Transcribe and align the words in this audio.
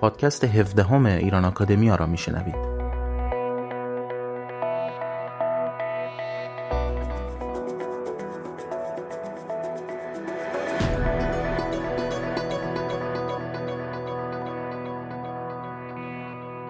پادکست 0.00 0.44
17 0.44 0.92
ایران 0.92 1.44
آکادمیا 1.44 1.94
را 1.94 2.06
میشنوید. 2.06 2.74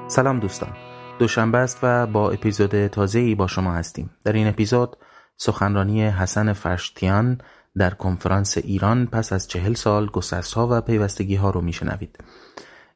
سلام 0.09 0.41
دوستان. 0.41 0.68
دوشنبه 1.18 1.59
است 1.59 1.79
و 1.82 2.06
با 2.06 2.30
اپیزود 2.30 2.86
تازه 2.86 3.18
ای 3.18 3.34
با 3.34 3.46
شما 3.46 3.72
هستیم. 3.72 4.11
در 4.25 4.32
این 4.32 4.48
اپیزود 4.48 4.96
سخنرانی 5.36 6.06
حسن 6.06 6.52
فرشتیان 6.52 7.41
در 7.79 7.91
کنفرانس 7.91 8.59
ایران 8.59 9.06
پس 9.06 9.32
از 9.32 9.48
چهل 9.48 9.75
سال 9.75 10.11
ها 10.57 10.68
و 10.71 10.81
پیوستگی 10.81 11.35
ها 11.35 11.50
رو 11.50 11.61
میشنوید. 11.61 12.18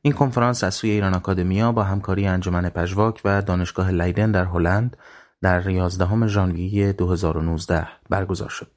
این 0.02 0.12
کنفرانس 0.12 0.64
از 0.64 0.74
سوی 0.74 0.90
ایران 0.90 1.14
آکادمیا 1.14 1.72
با 1.72 1.82
همکاری 1.82 2.26
انجمن 2.26 2.68
پژواک 2.68 3.20
و 3.24 3.42
دانشگاه 3.42 3.90
لیدن 3.90 4.32
در 4.32 4.44
هلند 4.44 4.96
در 5.42 5.70
11 5.70 6.26
ژانویه 6.26 6.92
2019 6.92 7.88
برگزار 8.10 8.48
شد. 8.48 8.70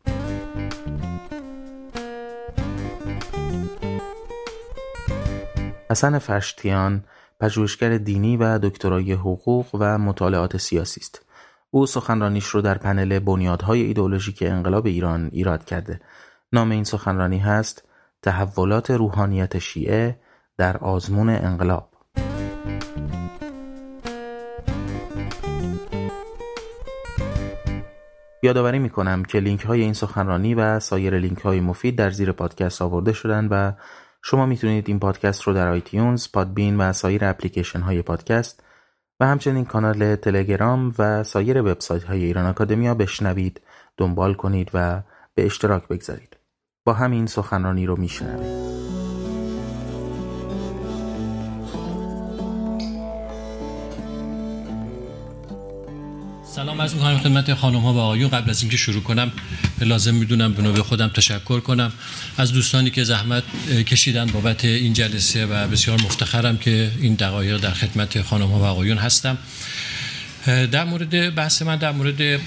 حسن 5.89 6.19
فرشتیان 6.19 7.03
پژوهشگر 7.39 7.97
دینی 7.97 8.37
و 8.37 8.59
دکترای 8.59 9.13
حقوق 9.13 9.67
و 9.73 9.97
مطالعات 9.97 10.57
سیاسی 10.57 11.01
است. 11.01 11.25
او 11.71 11.85
سخنرانیش 11.85 12.45
رو 12.45 12.61
در 12.61 12.77
پنل 12.77 13.19
بنیادهای 13.19 13.81
ایدئولوژیک 13.81 14.43
انقلاب 14.47 14.85
ایران 14.85 15.29
ایراد 15.31 15.65
کرده. 15.65 16.01
نام 16.53 16.71
این 16.71 16.83
سخنرانی 16.83 17.39
هست 17.39 17.83
تحولات 18.21 18.91
روحانیت 18.91 19.59
شیعه 19.59 20.17
در 20.61 20.77
آزمون 20.77 21.29
انقلاب 21.29 21.89
یادآوری 28.43 28.79
می 28.79 28.89
کنم 28.89 29.23
که 29.23 29.39
لینک 29.39 29.65
های 29.65 29.81
این 29.81 29.93
سخنرانی 29.93 30.55
و 30.55 30.79
سایر 30.79 31.17
لینک 31.17 31.37
های 31.37 31.59
مفید 31.59 31.95
در 31.95 32.09
زیر 32.09 32.31
پادکست 32.31 32.81
آورده 32.81 33.13
شدن 33.13 33.47
و 33.47 33.71
شما 34.23 34.45
می‌تونید 34.45 34.87
این 34.87 34.99
پادکست 34.99 35.41
رو 35.41 35.53
در 35.53 35.67
iTunes، 35.67 36.27
Podbean 36.33 36.77
و 36.77 36.93
سایر 36.93 37.25
اپلیکیشن 37.25 37.79
های 37.79 38.01
پادکست 38.01 38.63
و 39.19 39.25
همچنین 39.25 39.65
کانال 39.65 40.15
تلگرام 40.15 40.93
و 40.99 41.23
سایر 41.23 41.61
وبسایت 41.61 42.03
های 42.03 42.23
ایران 42.23 42.45
آکادمیا 42.45 42.93
بشنوید، 42.93 43.61
دنبال 43.97 44.33
کنید 44.33 44.71
و 44.73 45.01
به 45.35 45.45
اشتراک 45.45 45.87
بگذارید. 45.87 46.37
با 46.85 46.93
همین 46.93 47.25
سخنرانی 47.25 47.85
رو 47.85 47.95
میشنوید. 47.95 48.70
عرض 56.81 56.93
می‌کنم 56.93 57.19
خدمت 57.19 57.53
خانم 57.53 57.79
ها 57.79 57.93
و 57.93 57.97
آقایون 57.97 58.29
قبل 58.29 58.49
از 58.49 58.61
اینکه 58.61 58.77
شروع 58.77 59.03
کنم 59.03 59.31
لازم 59.81 60.15
می‌دونم 60.15 60.53
به 60.53 60.61
نوبه 60.61 60.83
خودم 60.83 61.07
تشکر 61.07 61.59
کنم. 61.59 61.91
از 62.37 62.53
دوستانی 62.53 62.89
که 62.89 63.03
زحمت 63.03 63.43
کشیدن 63.85 64.25
بابت 64.25 64.65
این 64.65 64.93
جلسه 64.93 65.45
و 65.45 65.67
بسیار 65.67 66.01
مفتخرم 66.01 66.57
که 66.57 66.91
این 67.01 67.13
دقایق 67.13 67.57
در 67.57 67.71
خدمت 67.71 68.21
خانم 68.21 68.47
ها 68.47 68.59
و 68.59 68.63
آقایون 68.63 68.97
هستم. 68.97 69.37
در 70.45 70.83
مورد 70.83 71.35
بحث 71.35 71.61
من 71.61 71.75
در 71.75 71.91
مورد 71.91 72.39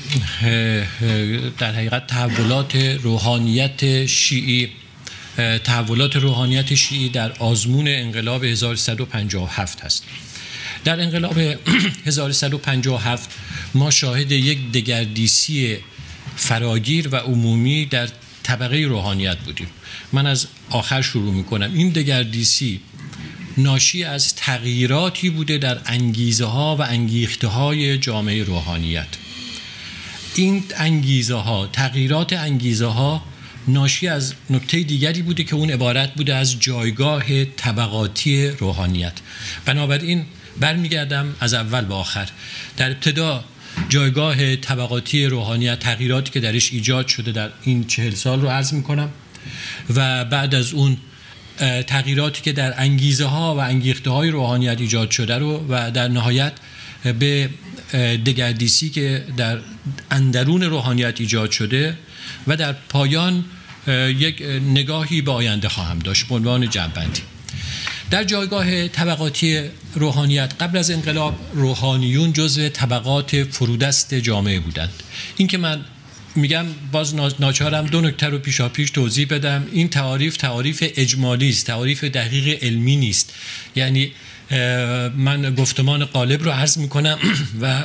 در 1.59 1.73
حقیقت 1.73 2.07
تحولات 2.07 2.77
روحانیت 2.77 4.07
شیعی 4.07 4.69
تحولات 5.65 6.17
روحانیت 6.17 6.75
شیعی 6.75 7.09
در 7.09 7.33
آزمون 7.33 7.89
انقلاب 7.89 8.45
1157 8.45 9.81
هست. 9.81 10.05
در 10.85 11.01
انقلاب 11.01 11.39
1157 12.07 13.31
ما 13.75 13.91
شاهد 13.91 14.33
یک 14.33 14.73
دگردیسی 14.73 15.77
فراگیر 16.37 17.09
و 17.09 17.17
عمومی 17.17 17.87
در 17.87 18.09
طبقه 18.43 18.77
روحانیت 18.77 19.39
بودیم. 19.39 19.67
من 20.13 20.27
از 20.27 20.47
آخر 20.71 21.03
شروع 21.03 21.35
می‌کنم. 21.35 21.71
این 21.75 21.89
دگردیسی 21.89 22.81
ناشی 23.59 24.05
از 24.05 24.35
تغییراتی 24.35 25.31
بوده 25.31 25.59
در 25.59 25.79
انگیزه 25.87 26.45
ها 26.45 26.77
و 26.77 26.83
انگیخته 26.83 27.47
های 27.47 27.99
جامعه 27.99 28.43
روحانیت. 28.43 29.07
این 30.35 30.65
انگیزه 30.77 31.35
ها 31.35 31.67
تغییرات 31.67 32.33
انگیزه 32.33 32.87
ها 32.87 33.23
ناشی 33.69 34.09
از 34.09 34.35
نکته 34.51 34.83
دیگری 34.83 35.23
بوده 35.23 35.45
که 35.45 35.55
اون 35.55 35.71
عبارت 35.71 36.15
بوده 36.15 36.35
از 36.35 36.61
جایگاه 36.61 37.45
طبقاتی 37.45 38.49
روحانیت. 38.49 39.13
بنابراین 39.65 40.27
برمیگردم 40.61 41.37
از 41.41 41.55
اول 41.55 41.85
به 41.85 41.95
آخر. 41.95 42.29
در 42.77 42.91
ابتدا 42.91 43.45
جایگاه 43.89 44.57
طبقاتی 44.57 45.27
روحانیت 45.27 45.79
تغییراتی 45.79 46.31
که 46.31 46.41
درش 46.41 46.73
ایجاد 46.73 47.09
شده 47.09 47.33
در 47.33 47.51
این 47.63 47.85
چهل 47.85 48.15
سال 48.15 48.41
رو 48.41 48.49
عرض 48.49 48.73
می‌کنم 48.73 49.11
و 49.95 50.25
بعد 50.25 50.55
از 50.55 50.73
اون 50.73 50.97
تغییراتی 51.87 52.43
که 52.43 52.53
در 52.53 52.81
انگیزه 52.81 53.25
ها 53.25 53.55
و 53.55 53.59
انگیخته 53.59 54.11
های 54.11 54.31
روحانیت 54.31 54.81
ایجاد 54.81 55.11
شده 55.11 55.39
رو 55.39 55.67
و 55.69 55.91
در 55.91 56.09
نهایت 56.09 56.53
به 57.19 57.51
دگردیسی 58.27 58.91
که 58.91 59.25
در 59.37 59.59
اندرون 60.11 60.63
روحانیت 60.63 61.21
ایجاد 61.21 61.51
شده 61.51 61.97
و 62.47 62.57
در 62.57 62.73
پایان 62.73 63.45
یک 64.19 64.43
نگاهی 64.75 65.23
به 65.23 65.33
آینده 65.33 65.69
خواهم 65.69 65.99
داشت. 65.99 66.29
به 66.29 66.35
عنوان 66.35 66.71
جنبندی 66.71 67.23
در 68.15 68.25
جایگاه 68.25 68.89
طبقاتی 68.89 69.61
روحانیت 69.95 70.53
قبل 70.61 70.79
از 70.79 70.91
انقلاب 70.91 71.35
روحانیون 71.55 72.33
جزو 72.33 72.69
طبقات 72.69 73.43
فرودست 73.43 74.15
جامعه 74.15 74.61
بودند. 74.61 75.03
این 75.37 75.49
که 75.49 75.59
من 75.59 75.85
میگم 76.35 76.67
باز 76.93 77.15
ناچارم 77.15 77.87
دو 77.87 78.01
نکته 78.01 78.27
رو 78.27 78.39
پیشا 78.39 78.69
پیش 78.69 78.91
توضیح 78.91 79.27
بدم. 79.31 79.67
این 79.73 79.89
تعاریف 79.89 80.37
تعاریف 80.37 80.85
اجمالی 80.97 81.49
است 81.49 81.67
تعاریف 81.67 82.05
دقیق 82.05 82.65
علمی 82.65 82.97
نیست. 82.97 83.35
یعنی 83.77 84.13
من 85.17 85.55
گفتمان 85.55 86.05
قالب 86.05 86.43
رو 86.43 86.51
عرض 86.51 86.79
می‌کنم 86.79 87.19
و 87.63 87.85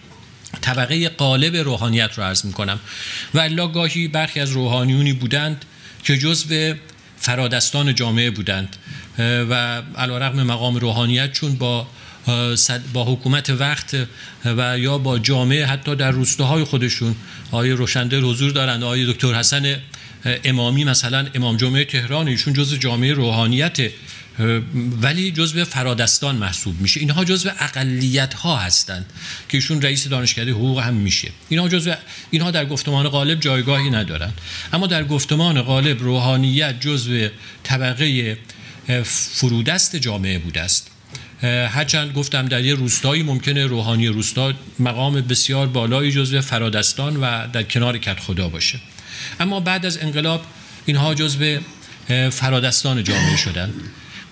طبقه 0.60 1.08
قالب 1.08 1.56
روحانیت 1.56 2.10
رو 2.14 2.22
عرض 2.22 2.44
می‌کنم. 2.44 2.80
و 3.34 3.38
الا 3.38 3.68
گاهی 3.68 4.08
برخی 4.08 4.40
از 4.40 4.50
روحانیونی 4.50 5.12
بودند 5.12 5.64
که 6.04 6.18
جزو 6.18 6.74
فرادستان 7.20 7.94
جامعه 7.94 8.30
بودند. 8.30 8.76
و 9.18 9.82
رقم 9.96 10.42
مقام 10.42 10.76
روحانیت 10.76 11.32
چون 11.32 11.54
با 11.54 11.86
با 12.92 13.04
حکومت 13.04 13.50
وقت 13.50 13.96
و 14.44 14.78
یا 14.78 14.98
با 14.98 15.18
جامعه 15.18 15.66
حتی 15.66 15.96
در 15.96 16.10
روستاهای 16.10 16.64
خودشون 16.64 17.14
آیه 17.50 17.74
روشنده 17.74 18.20
حضور 18.20 18.50
دارند 18.50 18.84
آیه 18.84 19.06
دکتر 19.06 19.34
حسن 19.34 19.76
امامی 20.24 20.84
مثلا 20.84 21.26
امام 21.34 21.56
جمعه 21.56 21.84
تهران 21.84 22.28
ایشون 22.28 22.52
جزء 22.52 22.76
جامعه 22.76 23.12
روحانیت 23.12 23.90
ولی 25.02 25.30
جزء 25.30 25.64
فرادستان 25.64 26.36
محسوب 26.36 26.80
میشه. 26.80 27.00
اینها 27.00 27.24
جزء 27.24 27.50
اقلیت 27.58 28.34
ها 28.34 28.56
هستند 28.56 29.06
که 29.48 29.56
ایشون 29.58 29.82
رئیس 29.82 30.08
دانشکده 30.08 30.50
حقوق 30.50 30.80
هم 30.80 30.94
میشه. 30.94 31.30
اینها 31.48 31.68
جزء 31.68 31.94
اینها 32.30 32.50
در 32.50 32.66
گفتمان 32.66 33.08
غالب 33.08 33.40
جایگاهی 33.40 33.90
ندارند 33.90 34.40
اما 34.72 34.86
در 34.86 35.04
گفتمان 35.04 35.62
غالب 35.62 36.02
روحانیت 36.02 36.80
جزء 36.80 37.28
طبقه 37.62 38.38
فرودست 39.04 39.96
جامعه 39.96 40.38
بوده 40.38 40.60
است 40.60 40.90
هرچند 41.42 42.12
گفتم 42.12 42.46
در 42.46 42.64
یه 42.64 42.74
روستایی 42.74 43.22
ممکنه 43.22 43.66
روحانی 43.66 44.06
روستا 44.06 44.52
مقام 44.78 45.20
بسیار 45.20 45.66
بالایی 45.66 46.12
جزو 46.12 46.40
فرادستان 46.40 47.16
و 47.16 47.46
در 47.52 47.62
کنار 47.62 47.98
کت 47.98 48.20
خدا 48.20 48.48
باشه. 48.48 48.80
اما 49.40 49.60
بعد 49.60 49.86
از 49.86 49.98
انقلاب 49.98 50.44
اینها 50.86 51.14
جزو 51.14 51.58
فرادستان 52.30 53.04
جامعه 53.04 53.36
شدند 53.36 53.74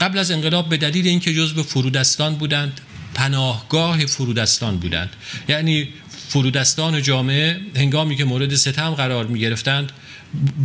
قبل 0.01 0.19
از 0.19 0.31
انقلاب 0.31 0.69
به 0.69 0.77
دلیل 0.77 1.07
اینکه 1.07 1.35
جزو 1.35 1.63
فرودستان 1.63 2.35
بودند 2.35 2.81
پناهگاه 3.15 4.07
فرودستان 4.07 4.79
بودند. 4.79 5.11
یعنی 5.49 5.89
فرودستان 6.29 7.03
جامعه 7.03 7.61
هنگامی 7.77 8.17
که 8.17 8.25
مورد 8.25 8.55
ستم 8.55 8.91
قرار 8.91 9.27
می 9.27 9.41
گرفتند 9.41 9.93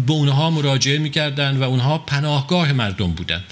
به 0.08 0.14
اونها 0.14 0.50
مراجعه 0.50 0.98
می 0.98 1.10
کردند 1.10 1.62
و 1.62 1.64
اونها 1.64 1.98
پناهگاه 1.98 2.74
مردم 2.74 3.12
بودند. 3.12 3.44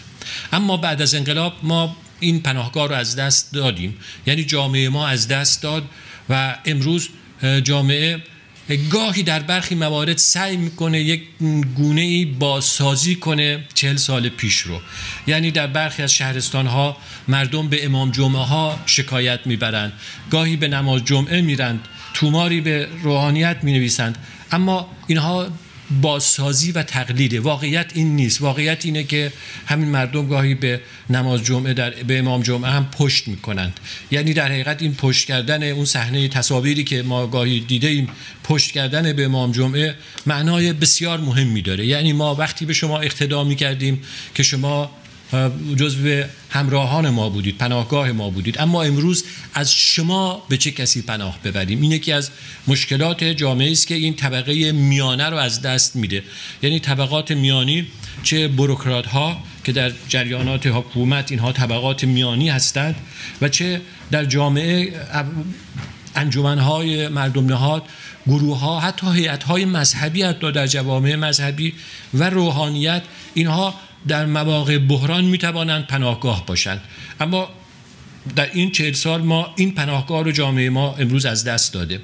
اما 0.54 0.78
بعد 0.78 1.02
از 1.02 1.16
انقلاب 1.16 1.54
ما 1.64 1.98
این 2.20 2.42
پناهگاه 2.42 2.88
رو 2.88 2.96
از 2.96 3.16
دست 3.16 3.54
دادیم. 3.54 3.98
یعنی 4.28 4.44
جامعه 4.44 4.90
ما 4.90 5.08
از 5.08 5.28
دست 5.28 5.62
داد 5.62 5.84
و 6.30 6.58
امروز 6.66 7.10
جامعه 7.64 8.24
گاهی 8.78 9.24
در 9.24 9.40
برخی 9.40 9.76
موارد 9.76 10.18
سعی 10.18 10.58
می‌کنه 10.58 11.00
یک 11.00 11.22
گونه 11.76 12.02
ای 12.02 12.26
بازسازی 12.26 13.16
کنه 13.16 13.64
چهل 13.74 13.96
سال 13.96 14.30
پیش 14.30 14.58
رو. 14.58 14.82
یعنی 15.28 15.52
در 15.52 15.68
برخی 15.68 16.04
از 16.04 16.14
شهرستان 16.14 16.68
ها 16.68 16.98
مردم 17.28 17.70
به 17.70 17.86
امام 17.86 18.12
جمعه 18.12 18.42
ها 18.42 18.80
شکایت 18.86 19.40
می‌برند. 19.46 19.94
گاهی 20.32 20.56
به 20.56 20.68
نماز 20.68 21.06
جمعه 21.06 21.42
میرند. 21.42 21.88
توماری 22.14 22.62
به 22.62 22.88
روحانیت 23.04 23.58
می 23.64 23.74
نویسند 23.74 24.18
اما 24.52 24.92
اینها 25.08 25.48
بازسازی 26.02 26.72
و 26.72 26.84
تقلیده. 26.84 27.40
واقعیت 27.40 27.92
این 27.94 28.16
نیست. 28.16 28.42
واقعیت 28.42 28.86
اینه 28.86 29.04
که 29.04 29.32
همین 29.66 29.90
مردم 29.90 30.28
گاهی 30.28 30.56
به 30.56 30.82
نماز 31.10 31.44
جمعه 31.44 31.74
در 31.74 31.90
به 31.90 32.20
امام 32.20 32.42
جمعه 32.42 32.72
هم 32.72 32.90
پشت 32.92 33.28
می‌کنند. 33.28 33.80
یعنی 34.12 34.34
در 34.34 34.48
حقیقت 34.48 34.82
این 34.82 34.96
پشت 34.96 35.28
کردن 35.28 35.64
اون 35.64 35.86
صحنه 35.86 36.28
تصاویری 36.28 36.84
که 36.84 37.02
ما 37.02 37.28
گاهی 37.28 37.60
دیده 37.60 37.88
ایم 37.88 38.08
پشت 38.44 38.72
کردن 38.72 39.14
به 39.14 39.26
امام 39.26 39.52
جمعه 39.52 39.96
معنای 40.26 40.74
بسیار 40.74 41.20
مهمی 41.20 41.62
داره. 41.62 41.86
یعنی 41.86 42.14
ما 42.14 42.36
وقتی 42.36 42.66
به 42.66 42.74
شما 42.74 43.00
اقتدا 43.00 43.44
می‌کردیم 43.44 44.02
که 44.36 44.44
شما 44.44 44.92
جزو 45.76 46.24
همراهان 46.50 47.10
ما 47.10 47.30
بودید 47.30 47.58
پناهگاه 47.58 48.12
ما 48.12 48.30
بودید. 48.30 48.62
اما 48.62 48.84
امروز 48.84 49.24
از 49.54 49.74
شما 49.74 50.46
به 50.50 50.58
چه 50.58 50.72
کسی 50.72 51.02
پناه 51.02 51.40
ببریم؟ 51.44 51.82
این 51.82 51.92
یکی 51.92 52.12
از 52.12 52.30
مشکلات 52.68 53.24
جامعه 53.24 53.72
است 53.72 53.88
که 53.88 53.96
این 53.96 54.16
طبقه 54.16 54.72
میانه 54.72 55.30
رو 55.30 55.38
از 55.38 55.62
دست 55.62 55.96
میده. 55.96 56.24
یعنی 56.62 56.80
طبقات 56.80 57.32
میانی 57.32 57.88
چه 58.24 58.48
بروکرات 58.48 59.06
ها 59.06 59.44
که 59.64 59.72
در 59.72 59.92
جریانات 60.08 60.68
حکومت 60.68 61.32
اینها 61.32 61.52
طبقات 61.52 62.04
میانی 62.04 62.50
هستند 62.50 62.96
و 63.42 63.50
چه 63.50 63.82
در 64.12 64.26
جامعه 64.26 64.94
انجمنهای 66.16 67.08
مردم 67.08 67.46
نهاد 67.46 67.84
گروه 68.28 68.60
ها 68.60 68.80
حتی 68.80 69.08
هیئت 69.08 69.44
های 69.44 69.66
مذهبی 69.66 70.24
حتی 70.24 70.52
در 70.52 70.68
جوامع 70.68 71.16
مذهبی 71.16 71.74
و 72.14 72.30
روحانیت 72.30 73.02
اینها 73.34 73.74
در 74.08 74.26
مواقع 74.26 74.78
بحران 74.78 75.26
می‌توانند 75.26 75.88
پناهگاه 75.88 76.46
باشند. 76.46 76.82
اما 77.20 77.50
در 78.36 78.50
این 78.54 78.72
چهل 78.72 78.94
سال 78.94 79.22
ما 79.22 79.54
این 79.56 79.72
پناهگاه 79.72 80.24
رو 80.24 80.32
جامعه 80.32 80.70
ما 80.70 80.96
امروز 80.96 81.26
از 81.26 81.44
دست 81.44 81.74
داده. 81.74 82.00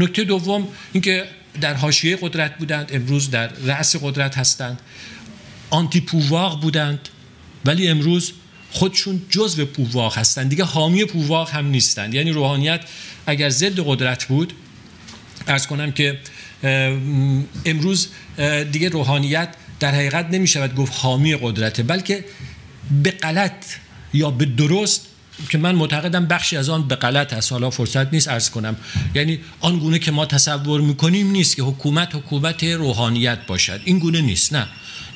نکته 0.00 0.24
دوم 0.24 0.68
اینکه 0.92 1.24
در 1.60 1.74
حاشیه 1.74 2.18
قدرت 2.20 2.58
بودند 2.58 2.90
امروز 2.92 3.30
در 3.30 3.48
رأس 3.48 3.96
قدرت 3.96 4.38
هستند. 4.38 4.80
آنتی 5.70 6.00
پوواق 6.00 6.60
بودند 6.60 7.08
ولی 7.64 7.88
امروز 7.88 8.32
خودشون 8.70 9.22
جزء 9.30 9.64
پوواق 9.64 10.18
هستند. 10.18 10.48
دیگه 10.50 10.64
حامی 10.64 11.04
پوواق 11.04 11.50
هم 11.50 11.66
نیستند. 11.66 12.14
یعنی 12.14 12.30
روحانیت 12.30 12.80
اگر 13.26 13.50
ضد 13.50 13.80
قدرت 13.86 14.24
بود 14.24 14.52
ارز 15.48 15.66
کنم 15.66 15.92
که 15.92 16.18
امروز 17.64 18.08
دیگه 18.72 18.88
روحانیت 18.88 19.48
در 19.80 19.94
حقیقت 19.94 20.26
نمی 20.30 20.46
شود 20.46 20.74
گفت 20.74 20.92
حامی 20.96 21.36
قدرته 21.36 21.82
بلکه 21.82 22.24
به 23.02 23.10
غلط 23.10 23.64
یا 24.14 24.30
به 24.30 24.44
درست 24.44 25.06
که 25.48 25.58
من 25.58 25.74
معتقدم 25.74 26.26
بخشی 26.26 26.56
از 26.56 26.68
آن 26.68 26.88
به 26.88 26.96
غلط 26.96 27.32
است. 27.32 27.52
حالا 27.52 27.70
فرصت 27.70 28.12
نیست 28.12 28.28
ارز 28.28 28.50
کنم. 28.50 28.76
یعنی 29.14 29.40
آن 29.60 29.78
گونه 29.78 29.98
که 29.98 30.10
ما 30.10 30.26
تصور 30.26 30.80
می‌کنیم 30.80 31.30
نیست 31.30 31.56
که 31.56 31.62
حکومت 31.62 32.14
حکومت 32.14 32.64
روحانیت 32.64 33.46
باشد. 33.46 33.80
این 33.84 33.98
گونه 33.98 34.20
نیست 34.20 34.52
نه. 34.52 34.66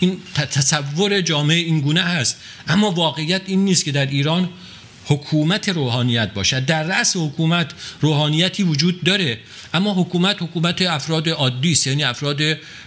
این 0.00 0.18
تصور 0.34 1.20
جامعه 1.20 1.56
این 1.56 1.80
گونه 1.80 2.02
هست. 2.02 2.36
اما 2.68 2.90
واقعیت 2.90 3.42
این 3.46 3.64
نیست 3.64 3.84
که 3.84 3.92
در 3.92 4.06
ایران 4.06 4.48
حکومت 5.04 5.68
روحانیت 5.68 6.34
باشد. 6.34 6.66
در 6.66 6.82
رأس 6.82 7.16
حکومت 7.16 7.70
روحانیتی 8.00 8.62
وجود 8.62 9.04
داره 9.04 9.38
اما 9.74 9.94
حکومت 9.94 10.42
حکومت 10.42 10.82
افراد 10.82 11.28
عادی 11.28 11.72
است. 11.72 11.86
یعنی 11.86 12.04
افراد 12.04 12.36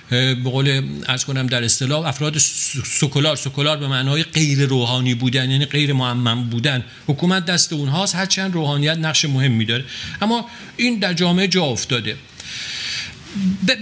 به 0.09 0.35
قول 0.43 0.81
از 1.07 1.25
کنم 1.25 1.47
در 1.47 1.63
اصطلاح 1.63 2.07
افراد 2.07 2.37
سکولار. 2.85 3.35
سکولار 3.35 3.77
به 3.77 3.87
معنای 3.87 4.23
غیر 4.23 4.65
روحانی 4.65 5.15
بودن 5.15 5.51
یعنی 5.51 5.65
غیر 5.65 5.93
معمم 5.93 6.49
بودن. 6.49 6.83
حکومت 7.07 7.45
دست 7.45 7.73
اونهاست 7.73 8.15
هرچند 8.15 8.53
روحانیت 8.53 8.97
نقش 8.97 9.25
مهمی 9.25 9.65
داره. 9.65 9.85
اما 10.21 10.49
این 10.77 10.99
در 10.99 11.13
جامعه 11.13 11.47
جا 11.47 11.63
افتاده. 11.63 12.15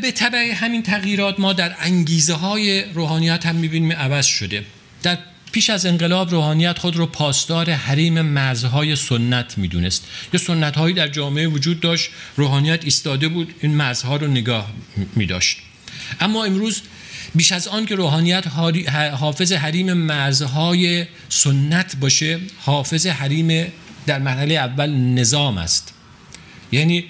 به 0.01 0.11
طبع 0.11 0.53
همین 0.55 0.83
تغییرات 0.83 1.39
ما 1.39 1.53
در 1.53 1.75
انگیزه 1.79 2.33
های 2.33 2.83
روحانیت 2.93 3.45
هم 3.45 3.55
می‌بینیم 3.55 3.91
عوض 3.91 4.25
شده. 4.25 4.65
در 5.03 5.17
پیش 5.51 5.69
از 5.69 5.85
انقلاب 5.85 6.31
روحانیت 6.31 6.79
خود 6.79 6.95
رو 6.95 7.05
پاسدار 7.05 7.69
حریم 7.69 8.21
مرزهای 8.21 8.95
سنت 8.95 9.57
می‌دونست. 9.57 10.07
یا 10.33 10.39
سنت 10.39 10.77
هایی 10.77 10.93
در 10.95 11.07
جامعه 11.07 11.47
وجود 11.47 11.79
داشت 11.79 12.09
روحانیت 12.37 12.83
ایستاده 12.83 13.27
بود 13.27 13.53
این 13.61 13.75
مرزها 13.75 14.15
رو 14.15 14.27
نگاه 14.27 14.73
می 15.15 15.25
داشت 15.25 15.57
اما 16.19 16.45
امروز 16.45 16.81
بیش 17.35 17.51
از 17.51 17.67
آن 17.67 17.85
که 17.85 17.95
روحانیت 17.95 18.47
حافظ 19.19 19.51
حریم 19.51 19.93
مرزهای 19.93 21.05
سنت 21.29 21.95
باشه 21.95 22.39
حافظ 22.59 23.07
حریم 23.07 23.71
در 24.05 24.19
مرحله 24.19 24.53
اول 24.55 24.89
نظام 24.89 25.57
است. 25.57 25.93
یعنی 26.71 27.05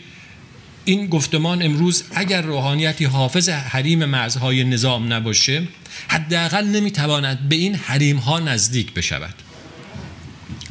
این 0.86 1.08
گفتمان 1.08 1.62
امروز 1.62 2.04
اگر 2.12 2.42
روحانیتی 2.42 3.06
حافظ 3.06 3.50
حریم 3.50 4.06
مرزهای 4.06 4.64
نظام 4.64 5.14
نباشه 5.14 5.64
حداقل 6.08 6.66
نمی‌تواند 6.66 7.50
به 7.50 7.56
این 7.56 7.76
حریم 7.76 8.18
ها 8.18 8.40
نزدیک 8.40 8.94
بشود. 8.94 9.34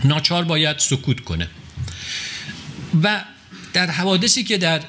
ناچار 0.05 0.45
باید 0.45 0.79
سکوت 0.79 1.21
کنه. 1.21 1.49
و 3.03 3.25
در 3.73 3.91
حوادثی 3.91 4.45
که 4.45 4.59
در 4.59 4.81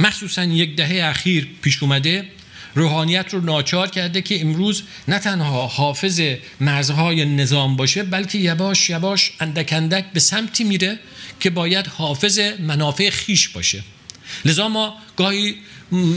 مخصوصا 0.00 0.44
یک 0.44 0.76
دهه 0.76 1.08
اخیر 1.08 1.48
پیش 1.62 1.82
اومده 1.82 2.28
روحانیت 2.74 3.34
رو 3.34 3.40
ناچار 3.40 3.90
کرده 3.90 4.22
که 4.22 4.40
امروز 4.40 4.82
نه 5.08 5.18
تنها 5.18 5.66
حافظ 5.66 6.20
مرزهای 6.60 7.24
نظام 7.24 7.76
باشه 7.76 8.02
بلکه 8.02 8.38
یواش 8.38 8.90
یواش 8.90 9.32
اندک 9.40 9.72
اندک 9.72 10.04
به 10.12 10.20
سمتی 10.20 10.64
میره 10.64 10.98
که 11.40 11.50
باید 11.50 11.86
حافظ 11.86 12.38
منافع 12.38 13.10
خیش 13.10 13.48
باشه. 13.48 13.82
لذا 14.44 14.68
ما 14.68 14.96
گاهی 15.16 15.54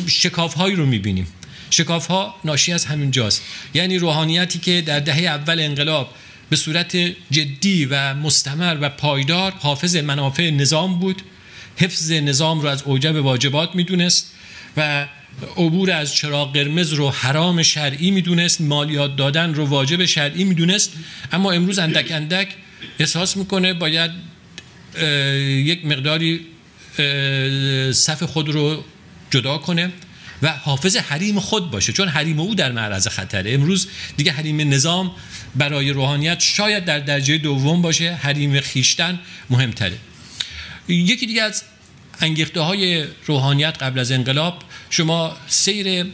شکاف 0.07 0.53
هایی 0.53 0.75
رو 0.75 0.85
می‌بینیم. 0.85 1.27
شکاف 1.69 2.07
ها 2.07 2.35
ناشی 2.45 2.73
از 2.73 2.85
همین 2.85 3.11
جاست. 3.11 3.41
یعنی 3.73 3.97
روحانیتی 3.97 4.59
که 4.59 4.81
در 4.81 4.99
دهه 4.99 5.19
اول 5.19 5.59
انقلاب 5.59 6.15
به 6.49 6.55
صورت 6.55 6.97
جدی 7.31 7.85
و 7.85 8.13
مستمر 8.13 8.77
و 8.81 8.89
پایدار 8.89 9.51
حافظ 9.51 9.95
منافع 9.95 10.49
نظام 10.49 10.99
بود 10.99 11.21
حفظ 11.77 12.11
نظام 12.11 12.61
رو 12.61 12.67
از 12.67 12.83
اوجب 12.83 13.15
واجبات 13.15 13.75
می‌دونست 13.75 14.31
و 14.77 15.07
عبور 15.57 15.91
از 15.91 16.15
چراغ 16.15 16.53
قرمز 16.53 16.93
رو 16.93 17.09
حرام 17.09 17.63
شرعی 17.63 18.11
می‌دونست 18.11 18.61
مالیات 18.61 19.15
دادن 19.15 19.53
رو 19.53 19.65
واجب 19.65 20.05
شرعی 20.05 20.43
می‌دونست. 20.43 20.91
اما 21.31 21.51
امروز 21.51 21.79
اندک 21.79 22.11
اندک 22.11 22.47
احساس 22.99 23.37
می‌کنه 23.37 23.73
باید 23.73 24.11
یک 25.47 25.85
مقداری 25.85 26.45
صف 27.91 28.23
خود 28.23 28.49
رو 28.49 28.83
جدا 29.31 29.57
کنه 29.57 29.91
و 30.41 30.49
حافظ 30.49 30.97
حریم 30.97 31.39
خود 31.39 31.71
باشه. 31.71 31.93
چون 31.93 32.07
حریم 32.07 32.39
او 32.39 32.55
در 32.55 32.71
معرض 32.71 33.07
خطره. 33.07 33.53
امروز 33.53 33.87
دیگه 34.17 34.31
حریم 34.31 34.73
نظام 34.73 35.11
برای 35.55 35.89
روحانیت 35.89 36.39
شاید 36.39 36.85
در 36.85 36.99
درجه 36.99 37.37
دوم 37.37 37.81
باشه. 37.81 38.13
حریم 38.13 38.59
خیشتن 38.59 39.19
مهمتره. 39.49 39.97
یکی 40.87 41.25
دیگه 41.25 41.41
از 41.41 41.63
انگیخته 42.21 42.61
های 42.61 43.05
روحانیت 43.25 43.77
قبل 43.83 43.99
از 43.99 44.11
انقلاب 44.11 44.61
شما 44.89 45.37
سیر 45.47 46.05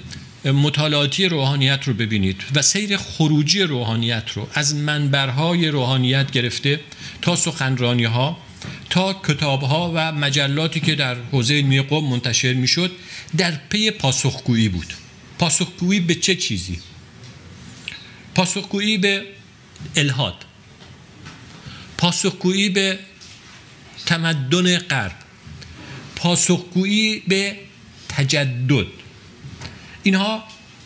مطالعاتی 0.45 1.25
روحانیت 1.25 1.83
رو 1.87 1.93
ببینید 1.93 2.43
و 2.55 2.61
سیر 2.61 2.97
خروجی 2.97 3.61
روحانیت 3.61 4.23
رو 4.33 4.47
از 4.53 4.75
منبرهای 4.75 5.67
روحانیت 5.67 6.31
گرفته 6.31 6.79
تا 7.21 7.35
سخنرانی 7.35 8.03
ها 8.03 8.37
تا 8.89 9.13
کتاب 9.13 9.61
ها 9.61 9.91
و 9.95 10.11
مجلاتی 10.11 10.79
که 10.79 10.95
در 10.95 11.15
حوزه 11.31 11.53
علمی 11.53 11.81
قوم 11.81 12.09
منتشر 12.09 12.53
می‌شد 12.53 12.91
در 13.37 13.51
پی 13.69 13.91
پاسخگویی 13.91 14.69
بود. 14.69 14.93
پاسخگویی 15.39 15.99
به 15.99 16.15
چه 16.15 16.35
چیزی؟ 16.35 16.79
پاسخگویی 18.35 18.97
به 18.97 19.25
الهاد. 19.95 20.45
پاسخگویی 21.97 22.69
به 22.69 22.99
تمدن 24.05 24.77
غرب. 24.77 25.15
پاسخگویی 26.15 27.23
به 27.27 27.55
تجدد. 28.09 28.85
اینها 30.03 30.43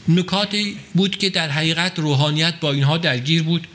نکاتی 0.07 0.77
بود 0.93 1.17
که 1.17 1.29
در 1.29 1.49
حقیقت 1.49 1.99
روحانیت 1.99 2.59
با 2.59 2.71
اینها 2.71 2.97
درگیر 2.97 3.43
بود. 3.43 3.67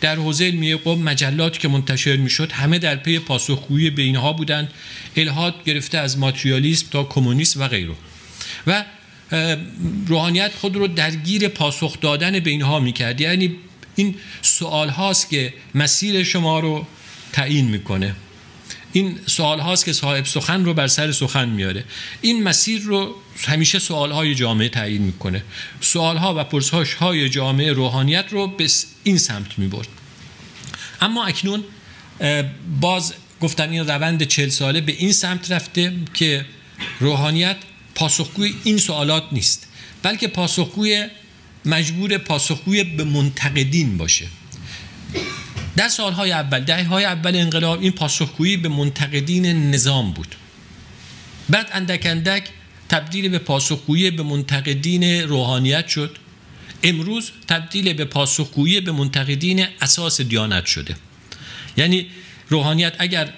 در 0.00 0.16
حوزه 0.16 0.44
علمی 0.44 0.74
قوم 0.74 1.02
مجلاتی 1.02 1.58
که 1.58 1.68
منتشر 1.68 2.16
می‌شد 2.16 2.52
همه 2.52 2.78
در 2.78 2.96
پی 2.96 3.18
پاسخگویی 3.18 3.90
به 3.90 4.02
اینها 4.02 4.32
بودند 4.32 4.70
الهاد 5.16 5.64
گرفته 5.64 5.98
از 5.98 6.18
ماتریالیسم 6.18 6.86
تا 6.90 7.04
کمونیسم 7.04 7.60
و 7.60 7.68
غیره. 7.68 7.94
و 8.66 8.84
روحانیت 10.06 10.52
خود 10.54 10.76
رو 10.76 10.86
درگیر 10.86 11.48
پاسخ 11.48 12.00
دادن 12.00 12.40
به 12.40 12.50
اینها 12.50 12.80
می‌کرد. 12.80 13.20
یعنی 13.20 13.56
این 13.96 14.14
سوال 14.42 14.88
هاست 14.88 15.30
که 15.30 15.54
مسیر 15.74 16.22
شما 16.22 16.60
رو 16.60 16.86
تعیین 17.32 17.68
می‌کنه. 17.68 18.14
این 18.98 19.18
سوال 19.26 19.60
هاست 19.60 19.84
که 19.84 19.92
صاحب 19.92 20.24
سخن 20.24 20.64
رو 20.64 20.74
بر 20.74 20.86
سر 20.86 21.12
سخن 21.12 21.48
میاره. 21.48 21.84
این 22.20 22.42
مسیر 22.42 22.82
رو 22.82 23.14
همیشه 23.44 23.78
سوال 23.78 24.12
های 24.12 24.34
جامعه 24.34 24.68
تعیین 24.68 25.02
می‌کنه. 25.02 25.42
سوال 25.80 26.16
ها 26.16 26.34
و 26.40 26.44
پرسش 26.44 26.94
های 26.94 27.28
جامعه 27.28 27.72
روحانیت 27.72 28.24
رو 28.30 28.46
به 28.46 28.66
این 29.04 29.18
سمت 29.18 29.58
می‌برد. 29.58 29.88
اما 31.00 31.24
اکنون 31.26 31.64
باز 32.80 33.14
گفتن 33.40 33.70
این 33.70 33.86
روند 33.86 34.22
چل 34.22 34.48
ساله 34.48 34.80
به 34.80 34.92
این 34.92 35.12
سمت 35.12 35.50
رفته 35.50 35.92
که 36.14 36.46
روحانیت 37.00 37.56
پاسخگوی 37.94 38.54
این 38.64 38.78
سوالات 38.78 39.24
نیست 39.32 39.68
بلکه 40.02 40.28
پاسخگوی 40.28 41.06
مجبور 41.64 42.18
پاسخگوی 42.18 42.84
به 42.84 43.04
منتقدین 43.04 43.96
باشه. 43.96 44.26
در 45.78 45.88
سالهای 45.88 46.32
اول 46.32 46.60
ده 46.60 46.84
های 46.84 47.04
اول 47.04 47.36
انقلاب 47.36 47.80
این 47.80 47.92
پاسخگویی 47.92 48.56
به 48.56 48.68
منتقدین 48.68 49.70
نظام 49.70 50.12
بود. 50.12 50.34
بعد 51.48 51.68
اندک 51.72 52.06
اندک 52.06 52.48
تبدیل 52.88 53.28
به 53.28 53.38
پاسخگویی 53.38 54.10
به 54.10 54.22
منتقدین 54.22 55.04
روحانیت 55.04 55.88
شد. 55.88 56.16
امروز 56.82 57.30
تبدیل 57.48 57.92
به 57.92 58.04
پاسخگویی 58.04 58.80
به 58.80 58.92
منتقدین 58.92 59.66
اساس 59.80 60.20
دیانت 60.20 60.66
شده. 60.66 60.96
یعنی 61.76 62.06
روحانیت 62.48 62.94
اگر 62.98 63.32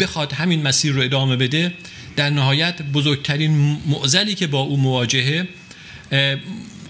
بخواد 0.00 0.32
همین 0.32 0.62
مسیر 0.62 0.92
رو 0.92 1.02
ادامه 1.02 1.36
بده 1.36 1.74
در 2.16 2.30
نهایت 2.30 2.82
بزرگترین 2.82 3.50
معزلی 3.86 4.34
که 4.34 4.46
با 4.46 4.60
او 4.60 4.76
مواجهه 4.76 5.48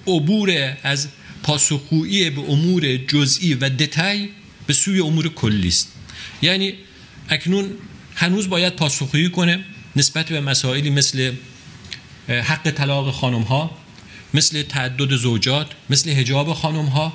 عبور 0.07 0.76
از 0.83 1.09
پاسخگویی 1.42 2.30
به 2.30 2.40
امور 2.40 2.97
جزئی 2.97 3.54
و 3.54 3.68
دتای 3.68 4.28
به 4.68 4.75
سوی 4.75 5.00
امور 5.00 5.28
کلی 5.28 5.68
است. 5.68 5.92
یعنی 6.42 6.75
اکنون 7.28 7.70
هنوز 8.14 8.48
باید 8.48 8.76
پاسخگویی 8.76 9.30
کنه 9.30 9.64
نسبت 9.96 10.28
به 10.28 10.40
مسائلی 10.40 10.90
مثل 10.90 11.32
حق 12.28 12.70
طلاق 12.70 13.10
خانم 13.14 13.42
ها 13.42 13.78
مثل 14.34 14.62
تعدد 14.62 15.16
زوجات 15.16 15.66
مثل 15.90 16.10
هجاب 16.10 16.52
خانم 16.52 16.87
ها 16.87 17.12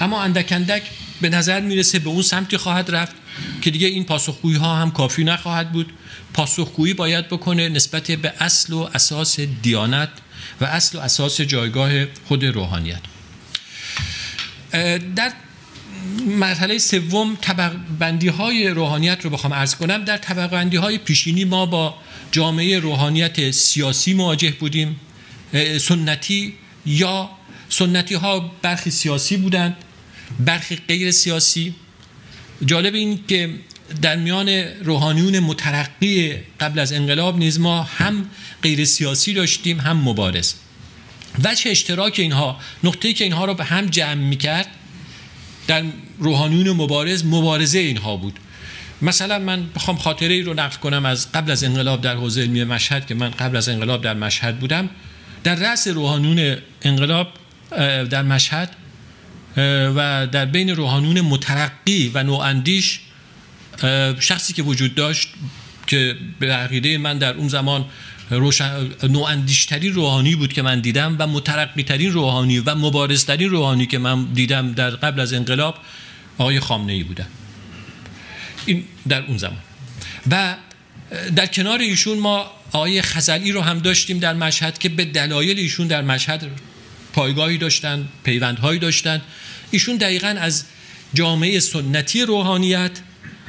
اما 0.00 0.22
اندک 0.22 0.52
اندک 0.52 0.82
به 1.20 1.28
نظر 1.28 1.60
می‌رسه 1.60 1.98
به 1.98 2.08
اون 2.08 2.22
سمتی 2.22 2.56
خواهد 2.56 2.90
رفت 2.90 3.14
که 3.62 3.70
دیگه 3.70 3.86
این 3.86 4.04
پاسخگویی 4.04 4.56
ها 4.56 4.76
هم 4.76 4.90
کافی 4.90 5.24
نخواهد 5.24 5.72
بود. 5.72 5.92
پاسخگویی 6.34 6.94
باید 6.94 7.28
بکنه 7.28 7.68
نسبت 7.68 8.10
به 8.10 8.32
اصل 8.40 8.72
و 8.72 8.88
اساس 8.94 9.40
دیانت 9.40 10.08
و 10.60 10.64
اصل 10.64 10.98
و 10.98 11.00
اساس 11.00 11.40
جایگاه 11.40 11.90
خود 12.28 12.44
روحانیت. 12.44 13.00
در 15.16 15.32
مرحله 16.26 16.78
سوم 16.78 17.38
طبق 17.40 17.72
بندی 17.98 18.28
های 18.28 18.68
روحانیت 18.68 19.24
رو 19.24 19.30
بخوام 19.30 19.54
عرض 19.54 19.74
کنم. 19.74 20.04
در 20.04 20.16
طبق 20.16 20.46
بندی 20.46 20.76
های 20.76 20.98
پیشینی 20.98 21.44
ما 21.44 21.66
با 21.66 21.94
جامعه 22.32 22.78
روحانیت 22.78 23.50
سیاسی 23.50 24.14
مواجه 24.14 24.50
بودیم 24.50 25.00
سنتی 25.80 26.54
یا 26.86 27.30
سنتی 27.68 28.14
ها 28.14 28.52
برخی 28.62 28.90
سیاسی 28.90 29.36
بودند 29.36 29.76
برخی 30.40 30.76
غیر 30.76 31.10
سیاسی. 31.10 31.74
جالب 32.64 32.94
این 32.94 33.20
که 33.28 33.54
در 34.02 34.16
میان 34.16 34.48
روحانیون 34.84 35.38
مترقی 35.38 36.34
قبل 36.60 36.78
از 36.78 36.92
انقلاب 36.92 37.38
نیز 37.38 37.60
ما 37.60 37.82
هم 37.82 38.30
غیر 38.62 38.84
سیاسی 38.84 39.34
داشتیم 39.34 39.80
هم 39.80 39.96
مبارز. 39.96 40.54
وجه 41.44 41.70
اشتراک 41.70 42.14
اینها 42.18 42.60
نقطه‌ای 42.84 43.14
که 43.14 43.24
اینها 43.24 43.44
رو 43.44 43.54
به 43.54 43.64
هم 43.64 43.86
جمع 43.86 44.14
می‌کرد 44.14 44.66
در 45.66 45.82
روحانیون 46.18 46.70
مبارز 46.70 47.24
مبارزه 47.24 47.78
اینها 47.78 48.16
بود. 48.16 48.38
مثلا 49.02 49.38
من 49.38 49.66
بخوام 49.74 49.96
خاطره 49.96 50.34
ای 50.34 50.42
رو 50.42 50.54
نقل 50.54 50.76
کنم 50.76 51.06
از 51.06 51.32
قبل 51.32 51.50
از 51.50 51.64
انقلاب 51.64 52.00
در 52.00 52.14
حوزه 52.14 52.40
علمی 52.40 52.64
مشهد 52.64 53.06
که 53.06 53.14
من 53.14 53.30
قبل 53.30 53.56
از 53.56 53.68
انقلاب 53.68 54.02
در 54.02 54.14
مشهد 54.14 54.58
بودم. 54.58 54.90
در 55.44 55.54
رأس 55.54 55.88
روحانیون 55.88 56.56
انقلاب 56.82 57.28
در 58.10 58.22
مشهد 58.22 58.76
و 59.96 60.28
در 60.32 60.44
بین 60.44 60.70
روحانیون 60.70 61.20
مترقی 61.20 62.10
و 62.14 62.22
نواندیش 62.22 63.00
شخصی 64.20 64.52
که 64.52 64.62
وجود 64.62 64.94
داشت 64.94 65.28
که 65.86 66.16
به 66.38 66.52
عقیده 66.52 66.98
من 66.98 67.18
در 67.18 67.34
اون 67.34 67.48
زمان 67.48 67.84
روشن 68.30 68.90
نواندیشتری 69.02 69.88
روحانی 69.88 70.34
بود 70.34 70.52
که 70.52 70.62
من 70.62 70.80
دیدم 70.80 71.16
و 71.18 71.26
مترقی 71.26 71.82
ترین 71.82 72.12
روحانی 72.12 72.58
و 72.58 72.74
مبارزترین 72.74 73.50
روحانی 73.50 73.86
که 73.86 73.98
من 73.98 74.24
دیدم 74.24 74.72
در 74.72 74.90
قبل 74.90 75.20
از 75.20 75.32
انقلاب 75.32 75.78
آقای 76.38 76.60
خامنه 76.60 76.92
ای 76.92 77.02
بودن. 77.02 77.26
این 78.66 78.84
در 79.08 79.22
اون 79.26 79.38
زمان. 79.38 79.58
و 80.30 80.56
در 81.36 81.46
کنار 81.46 81.78
ایشون 81.78 82.18
ما 82.18 82.50
آقای 82.72 83.02
خزلی 83.02 83.52
رو 83.52 83.60
هم 83.60 83.78
داشتیم 83.78 84.18
در 84.18 84.34
مشهد 84.34 84.78
که 84.78 84.88
به 84.88 85.04
دلایل 85.04 85.58
ایشون 85.58 85.86
در 85.86 86.02
مشهد 86.02 86.46
پایگاهی 87.12 87.58
داشتن 87.58 88.08
پیوندهایی 88.24 88.78
داشتن. 88.78 89.20
ایشون 89.70 89.96
دقیقا 89.96 90.28
از 90.28 90.64
جامعه 91.14 91.60
سنتی 91.60 92.22
روحانیت 92.22 92.90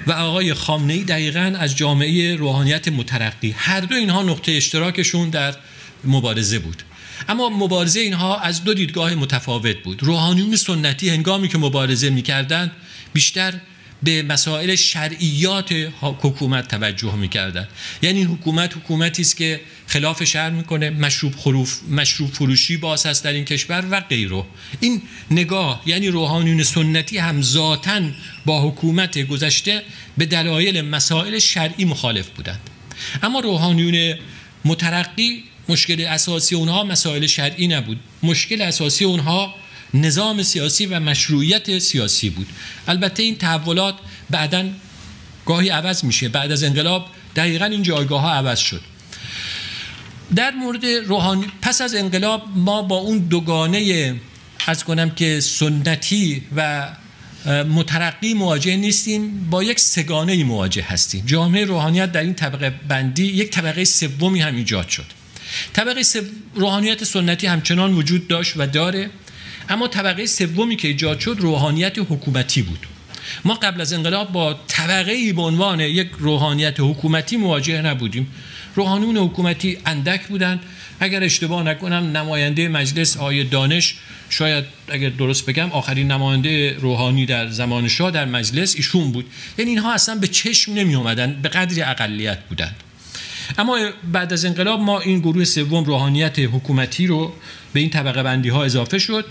و 0.07 0.11
آقای 0.11 0.53
خامنه 0.53 0.93
ای 0.93 1.03
دقیقا 1.03 1.55
از 1.59 1.77
جامعه 1.77 2.35
روحانیت 2.35 2.87
مترقی. 2.87 3.55
هر 3.57 3.79
دو 3.79 3.95
اینها 3.95 4.23
نقطه 4.23 4.51
اشتراکشون 4.51 5.29
در 5.29 5.55
مبارزه 6.03 6.59
بود. 6.59 6.83
اما 7.29 7.49
مبارزه 7.49 7.99
اینها 7.99 8.39
از 8.39 8.63
دو 8.63 8.73
دیدگاه 8.73 9.15
متفاوت 9.15 9.77
بود. 9.83 10.03
روحانیون 10.03 10.55
سنتی 10.55 11.09
هنگامی 11.09 11.47
که 11.47 11.57
مبارزه 11.57 12.09
می‌کردند 12.09 12.71
بیشتر 13.13 13.53
به 14.03 14.23
مسائل 14.23 14.75
شرعیات 14.75 15.73
حکومت 16.01 16.67
توجه 16.67 17.15
می‌کردن. 17.15 17.67
یعنی 18.01 18.17
این 18.17 18.27
حکومت 18.27 18.77
حکومتی 18.77 19.21
است 19.21 19.37
که 19.37 19.61
خلاف 19.87 20.23
شهر 20.23 20.49
می‌کنه 20.49 20.89
مشروب 20.89 21.35
خروف 21.35 21.79
مشروب 21.89 22.31
فروشی 22.31 22.77
باز 22.77 23.05
هست 23.05 23.23
در 23.23 23.33
این 23.33 23.45
کشور 23.45 23.85
و 23.91 23.99
غیره. 23.99 24.43
این 24.79 25.01
نگاه 25.31 25.81
یعنی 25.85 26.07
روحانیون 26.07 26.63
سنتی 26.63 27.17
هم 27.17 27.41
ذاتا 27.41 28.01
با 28.45 28.69
حکومت 28.69 29.19
گذشته 29.19 29.83
به 30.17 30.25
دلایل 30.25 30.81
مسائل 30.81 31.39
شرعی 31.39 31.85
مخالف 31.85 32.29
بودند. 32.29 32.59
اما 33.23 33.39
روحانیون 33.39 34.19
مترقی 34.65 35.43
مشکل 35.69 36.01
اساسی 36.01 36.55
اونها 36.55 36.83
مسائل 36.83 37.27
شرعی 37.27 37.67
نبود. 37.67 37.99
مشکل 38.23 38.61
اساسی 38.61 39.05
اونها 39.05 39.55
نظام 39.93 40.43
سیاسی 40.43 40.85
و 40.85 40.99
مشروعیت 40.99 41.79
سیاسی 41.79 42.29
بود. 42.29 42.47
البته 42.87 43.23
این 43.23 43.37
تحولات 43.37 43.95
بعدا 44.29 44.69
گاهی 45.45 45.69
عوض 45.69 46.03
میشه. 46.03 46.29
بعد 46.29 46.51
از 46.51 46.63
انقلاب 46.63 47.07
دقیقا 47.35 47.65
این 47.65 47.83
جایگاه 47.83 48.21
ها 48.21 48.31
عوض 48.31 48.59
شد. 48.59 48.81
در 50.35 50.51
مورد 50.51 50.85
روحانی 50.85 51.45
پس 51.61 51.81
از 51.81 51.95
انقلاب 51.95 52.43
ما 52.55 52.81
با 52.81 52.95
اون 52.95 53.17
دوگانه 53.17 54.15
از 54.67 54.83
کنم 54.83 55.09
که 55.09 55.39
سنتی 55.39 56.41
و 56.55 56.89
مترقی 57.69 58.33
مواجه 58.33 58.75
نیستیم. 58.75 59.49
با 59.49 59.63
یک 59.63 59.79
سگانه 59.79 60.43
مواجه 60.43 60.83
هستیم. 60.83 61.25
جامعه 61.25 61.65
روحانیت 61.65 62.11
در 62.11 62.21
این 62.21 62.33
طبقه 62.33 62.69
بندی 62.69 63.25
یک 63.25 63.49
طبقه 63.49 63.85
سومی 63.85 64.41
هم 64.41 64.55
ایجاد 64.55 64.89
شد. 64.89 65.05
طبقه 65.73 66.01
روحانیت 66.55 67.03
سنتی 67.03 67.47
همچنان 67.47 67.93
وجود 67.93 68.27
داشت 68.27 68.53
و 68.57 68.67
داره. 68.67 69.09
اما 69.69 69.87
طبقه 69.87 70.25
سومی 70.25 70.75
که 70.75 70.87
ایجاد 70.87 71.19
شد 71.19 71.35
روحانیت 71.39 71.99
حکومتی 71.99 72.61
بود. 72.61 72.87
ما 73.45 73.53
قبل 73.53 73.81
از 73.81 73.93
انقلاب 73.93 74.31
با 74.31 74.59
طبقه 74.67 75.11
ای 75.11 75.33
به 75.33 75.41
عنوان 75.41 75.79
یک 75.79 76.09
روحانیت 76.19 76.79
حکومتی 76.79 77.37
مواجه 77.37 77.81
نبودیم. 77.81 78.27
روحانیون 78.75 79.17
حکومتی 79.17 79.77
اندک 79.85 80.27
بودند. 80.27 80.59
اگر 80.99 81.23
اشتباه 81.23 81.63
نکنم 81.63 82.17
نماینده 82.17 82.67
مجلس 82.67 83.17
آیه 83.17 83.43
دانش 83.43 83.95
شاید 84.29 84.65
اگر 84.87 85.09
درست 85.09 85.45
بگم 85.45 85.71
آخرین 85.71 86.11
نماینده 86.11 86.77
روحانی 86.79 87.25
در 87.25 87.49
زمان 87.49 87.87
شاه 87.87 88.11
در 88.11 88.25
مجلس 88.25 88.75
ایشون 88.75 89.11
بود. 89.11 89.25
یعنی 89.57 89.71
اینها 89.71 89.93
اصلا 89.93 90.15
به 90.15 90.27
چشم 90.27 90.73
نمی 90.73 90.95
اومدن 90.95 91.39
به 91.41 91.49
قدری 91.49 91.81
اقلیت 91.81 92.39
بودند. 92.39 92.75
اما 93.57 93.79
بعد 94.11 94.33
از 94.33 94.45
انقلاب 94.45 94.79
ما 94.79 94.99
این 94.99 95.19
گروه 95.19 95.43
سوم 95.43 95.83
روحانیت 95.83 96.39
حکومتی 96.39 97.07
رو 97.07 97.33
به 97.73 97.79
این 97.79 97.89
طبقه 97.89 98.23
بندی 98.23 98.49
ها 98.49 98.63
اضافه 98.63 98.99
شد. 98.99 99.25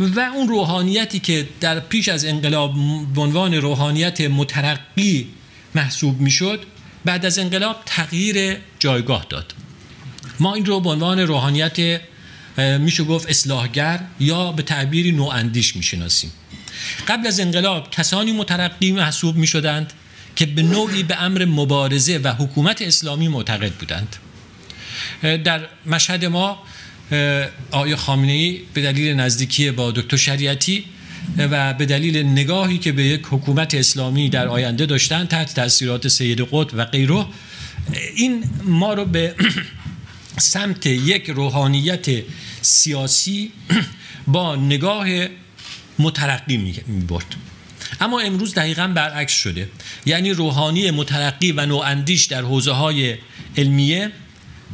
و 0.00 0.20
اون 0.20 0.48
روحانیتی 0.48 1.18
که 1.18 1.48
در 1.60 1.80
پیش 1.80 2.08
از 2.08 2.24
انقلاب 2.24 2.74
عنوان 3.16 3.54
روحانیت 3.54 4.20
مترقی 4.20 5.28
محسوب 5.74 6.20
می‌شد 6.20 6.66
بعد 7.04 7.26
از 7.26 7.38
انقلاب 7.38 7.82
تغییر 7.86 8.56
جایگاه 8.78 9.26
داد. 9.28 9.54
ما 10.40 10.54
این 10.54 10.66
رو 10.66 10.80
به 10.80 10.90
عنوان 10.90 11.20
روحانیت 11.20 12.00
میشه 12.58 13.04
گفت 13.04 13.28
اصلاحگر 13.28 14.00
یا 14.20 14.52
به 14.52 14.62
تعبیری 14.62 15.12
نواندیش 15.12 15.76
می‌شناسیم. 15.76 16.32
قبل 17.08 17.26
از 17.26 17.40
انقلاب 17.40 17.90
کسانی 17.90 18.32
مترقی 18.32 18.92
محسوب 18.92 19.36
می‌شدند 19.36 19.92
که 20.36 20.46
به 20.46 20.62
نوعی 20.62 21.02
به 21.02 21.22
امر 21.22 21.44
مبارزه 21.44 22.18
و 22.18 22.28
حکومت 22.28 22.82
اسلامی 22.82 23.28
معتقد 23.28 23.72
بودند. 23.72 24.16
در 25.22 25.68
مشهد 25.86 26.24
ما 26.24 26.62
آقای 27.70 27.96
خامنه 27.96 28.32
ای 28.32 28.60
به 28.74 28.82
دلیل 28.82 29.14
نزدیکی 29.14 29.70
با 29.70 29.90
دکتر 29.90 30.16
شریعتی 30.16 30.84
و 31.38 31.74
به 31.74 31.86
دلیل 31.86 32.26
نگاهی 32.26 32.78
که 32.78 32.92
به 32.92 33.04
یک 33.04 33.22
حکومت 33.30 33.74
اسلامی 33.74 34.28
در 34.28 34.48
آینده 34.48 34.86
داشتن 34.86 35.26
تحت 35.26 35.54
تاثیرات 35.54 36.08
سید 36.08 36.40
قطب 36.40 36.74
و 36.74 36.84
غیره 36.84 37.26
این 38.16 38.44
ما 38.64 38.94
رو 38.94 39.04
به 39.04 39.34
سمت 40.38 40.86
یک 40.86 41.30
روحانیت 41.30 42.06
سیاسی 42.62 43.52
با 44.26 44.56
نگاه 44.56 45.06
مترقی 45.98 46.56
می 46.56 46.72
برد. 47.08 47.36
اما 48.00 48.20
امروز 48.20 48.54
دقیقا 48.54 48.88
برعکس 48.88 49.32
شده. 49.32 49.68
یعنی 50.06 50.30
روحانی 50.30 50.90
مترقی 50.90 51.52
و 51.52 51.66
نواندیش 51.66 52.24
در 52.24 52.42
حوزه 52.42 52.72
های 52.72 53.16
علمیه 53.56 54.10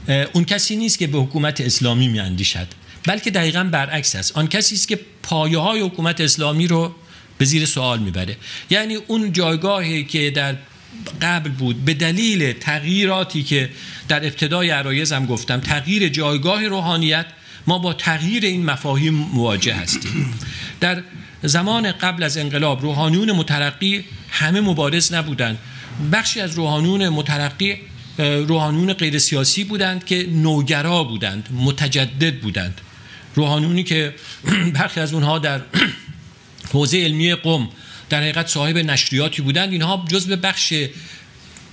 اون 0.09 0.45
کسی 0.45 0.77
نیست 0.77 0.99
که 0.99 1.07
به 1.07 1.19
حکومت 1.19 1.61
اسلامی 1.61 2.09
می 2.09 2.21
اندیشد 2.21 2.67
بلکه 3.05 3.31
دقیقا 3.31 3.65
برعکس 3.65 4.17
است. 4.17 4.37
آن 4.37 4.47
کسی 4.47 4.75
است 4.75 4.89
که 4.89 5.01
پایه 5.23 5.59
های 5.59 5.81
حکومت 5.81 6.21
اسلامی 6.21 6.67
رو 6.67 6.95
به 7.39 7.45
زیر 7.45 7.67
سوال 7.67 7.99
می‌بره. 7.99 8.37
یعنی 8.71 8.95
اون 8.95 9.33
جایگاهی 9.33 10.05
که 10.05 10.31
در 10.31 10.57
قبل 11.23 11.51
بود 11.51 11.85
به 11.85 11.95
دلیل 11.95 12.53
تغییراتی 12.53 13.43
که 13.43 13.71
در 14.09 14.25
ابتدای 14.25 14.71
عرایزم 14.71 15.27
گفتم 15.27 15.61
تغییر 15.61 16.09
جایگاه 16.09 16.67
روحانیت 16.67 17.27
ما 17.67 17.79
با 17.79 17.93
تغییر 17.93 18.45
این 18.45 18.65
مفاهیم 18.65 19.15
مواجه 19.15 19.75
هستیم. 19.75 20.35
در 20.81 21.03
زمان 21.43 21.93
قبل 21.93 22.23
از 22.23 22.39
انقلاب 22.39 22.83
روحانیون 22.83 23.33
مترقی 23.33 24.05
همه 24.31 24.61
مبارز 24.61 25.13
نبودند. 25.13 25.59
بخشی 26.13 26.41
از 26.41 26.55
روحانیون 26.55 27.09
مترقی 27.09 27.77
روحانیون 28.19 28.93
غیر 28.93 29.19
سیاسی 29.19 29.65
بودند 29.65 30.05
که 30.05 30.27
نوگرا 30.33 31.05
بودند 31.05 31.49
متجدد 31.53 32.41
بودند. 32.41 32.81
روحانیونی 33.35 33.85
که 33.85 34.15
برخی 34.75 35.01
از 35.01 35.15
اونها 35.15 35.39
در 35.39 35.61
حوزه 36.73 36.99
علمی 36.99 37.35
قم 37.35 37.69
در 38.11 38.21
حقیقت 38.21 38.47
صاحب 38.47 38.77
نشریاتی 38.77 39.43
بودند 39.43 39.73
اینها 39.73 40.05
جزء 40.09 40.37
بخش 40.37 40.75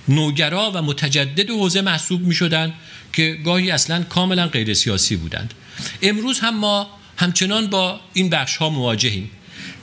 نوگرا 0.08 0.70
و 0.74 0.82
متجدد 0.82 1.50
حوزه 1.50 1.80
محسوب 1.80 2.20
می 2.20 2.34
شدند 2.34 2.74
که 3.12 3.38
گاهی 3.44 3.70
اصلا 3.70 4.02
کاملا 4.02 4.46
غیر 4.46 4.74
سیاسی 4.74 5.16
بودند. 5.16 5.54
امروز 6.02 6.40
هم 6.40 6.58
ما 6.58 6.90
همچنان 7.16 7.66
با 7.66 8.00
این 8.12 8.30
بخش 8.30 8.56
ها 8.56 8.70
مواجهیم. 8.70 9.30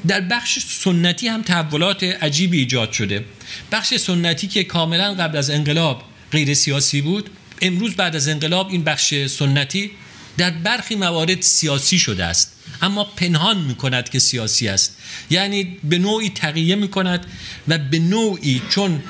در 0.07 0.21
بخش 0.21 0.59
سنتی 0.59 1.27
هم 1.27 1.41
تحولات 1.41 2.03
عجیبی 2.03 2.59
ایجاد 2.59 2.91
شده. 2.91 3.25
بخش 3.71 3.93
سنتی 3.93 4.47
که 4.47 4.63
کاملا 4.63 5.13
قبل 5.13 5.37
از 5.37 5.49
انقلاب 5.49 6.03
غیر 6.33 6.53
سیاسی 6.53 7.01
بود. 7.01 7.29
امروز 7.61 7.95
بعد 7.95 8.15
از 8.15 8.27
انقلاب 8.27 8.69
این 8.69 8.83
بخش 8.83 9.25
سنتی 9.25 9.91
در 10.37 10.49
برخی 10.49 10.95
موارد 10.95 11.41
سیاسی 11.41 11.99
شده 11.99 12.25
است. 12.25 12.53
اما 12.81 13.03
پنهان 13.03 13.57
می 13.57 13.75
کند 13.75 14.09
که 14.09 14.19
سیاسی 14.19 14.67
است. 14.67 14.97
یعنی 15.29 15.77
به 15.83 15.97
نوعی 15.97 16.29
تقیه 16.29 16.75
می 16.75 16.87
کند 16.87 17.25
و 17.67 17.77
به 17.77 17.99
نوعی 17.99 18.61
چون 18.69 19.03